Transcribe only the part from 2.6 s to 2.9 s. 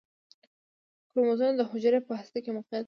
لري